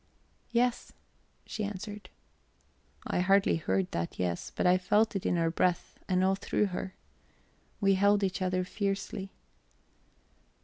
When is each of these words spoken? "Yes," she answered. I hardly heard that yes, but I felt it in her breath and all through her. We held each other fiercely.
"Yes," 0.49 0.93
she 1.45 1.63
answered. 1.63 2.09
I 3.05 3.19
hardly 3.19 3.57
heard 3.57 3.91
that 3.91 4.17
yes, 4.17 4.51
but 4.55 4.65
I 4.65 4.79
felt 4.79 5.15
it 5.15 5.27
in 5.27 5.35
her 5.35 5.51
breath 5.51 5.99
and 6.09 6.23
all 6.23 6.33
through 6.33 6.65
her. 6.73 6.95
We 7.79 7.93
held 7.93 8.23
each 8.23 8.41
other 8.41 8.63
fiercely. 8.63 9.31